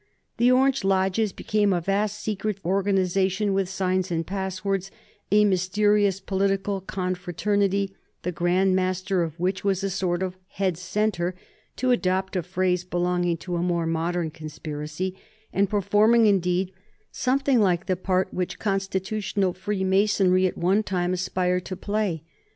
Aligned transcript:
The 0.37 0.51
Orange 0.51 0.83
lodges 0.83 1.31
became 1.31 1.71
a 1.71 1.79
vast 1.79 2.19
secret 2.19 2.57
organization 2.65 3.53
with 3.53 3.69
signs 3.69 4.09
and 4.09 4.25
passwords, 4.25 4.89
a 5.31 5.45
mysterious 5.45 6.19
political 6.19 6.81
confraternity, 6.81 7.93
the 8.23 8.31
Grand 8.31 8.75
Master 8.75 9.21
of 9.21 9.39
which 9.39 9.63
was 9.63 9.83
a 9.83 9.91
sort 9.91 10.23
of 10.23 10.37
head 10.47 10.75
centre, 10.75 11.35
to 11.75 11.91
adopt 11.91 12.35
a 12.35 12.41
phrase 12.41 12.83
belonging 12.83 13.37
to 13.37 13.57
a 13.57 13.61
more 13.61 13.85
modern 13.85 14.31
conspiracy, 14.31 15.15
and 15.53 15.69
performing, 15.69 16.25
indeed, 16.25 16.71
something 17.11 17.59
like 17.59 17.85
the 17.85 17.95
part 17.95 18.33
which 18.33 18.57
Continental 18.57 19.53
Freemasonry 19.53 20.47
at 20.47 20.57
one 20.57 20.81
time 20.81 21.13
aspired 21.13 21.63
to 21.65 21.75
play. 21.75 22.23